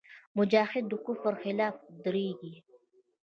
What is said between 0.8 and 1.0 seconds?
د